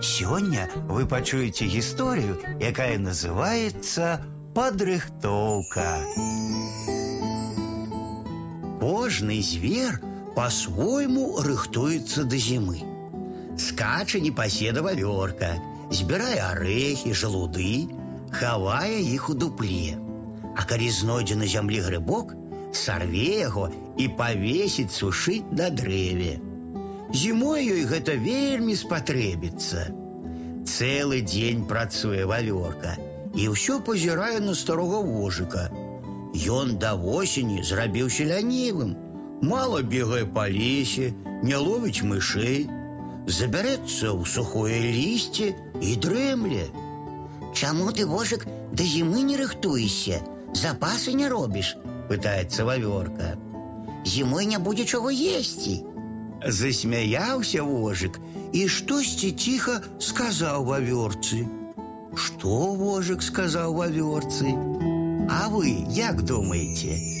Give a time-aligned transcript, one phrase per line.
[0.00, 4.22] Сёння вы пачуеце гісторыю, якая называецца
[4.54, 5.98] падрыхтоўка.
[8.78, 9.98] Кожны звер
[10.36, 12.78] по-свойму рыхтуецца да зімы.
[13.58, 15.58] Скача непаседава вёрка,
[15.90, 17.90] збірае арэхі, жалуды,
[18.30, 19.98] хавае іх у дупле.
[20.54, 22.38] А калі знойдзе на зямлі грыбок,
[22.70, 23.66] сарве яго
[23.98, 26.38] і павесіць сушыць на дрэве.
[27.12, 29.88] Зимой ёй гэта вельмі спатрэбіцца.
[30.68, 33.00] Целый день працуе вавёрка
[33.32, 35.72] и ўсё пазірае на старога вожыка.
[36.36, 38.92] Ён до осени зрабіўся лянівым,
[39.40, 42.68] мало бегая по лесе, не ловіць мышей,
[43.24, 46.68] забярэцца в сухое лісце и дремле.
[47.54, 50.20] Чему ты вожик до зимы не рыхтуешься,
[50.52, 51.76] запасы не робишь,
[52.08, 53.40] пытается вавёрка.
[54.04, 55.84] Зимой не будет чего есть.
[56.46, 58.20] Засмеялся Засмяяўся вожык
[58.52, 61.46] і штосьці ціха сказаў вавёрцы.
[62.14, 64.54] Што вожык сказаў вавёрцы?
[65.28, 67.17] А вы как думаете?